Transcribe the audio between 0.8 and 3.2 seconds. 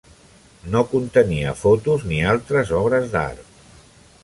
contenia fotos ni altres obres